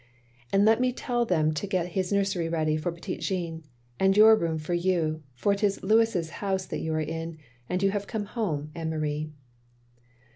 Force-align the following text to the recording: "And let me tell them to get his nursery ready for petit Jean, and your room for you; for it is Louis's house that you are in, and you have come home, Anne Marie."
"And 0.51 0.65
let 0.65 0.81
me 0.81 0.91
tell 0.91 1.25
them 1.27 1.53
to 1.53 1.67
get 1.67 1.89
his 1.89 2.11
nursery 2.11 2.49
ready 2.49 2.75
for 2.75 2.91
petit 2.91 3.17
Jean, 3.19 3.63
and 3.99 4.17
your 4.17 4.35
room 4.35 4.57
for 4.57 4.73
you; 4.73 5.21
for 5.35 5.53
it 5.53 5.63
is 5.63 5.83
Louis's 5.83 6.31
house 6.41 6.65
that 6.65 6.79
you 6.81 6.91
are 6.95 6.99
in, 6.99 7.37
and 7.69 7.83
you 7.83 7.91
have 7.91 8.07
come 8.07 8.25
home, 8.25 8.71
Anne 8.73 8.89
Marie." 8.89 9.29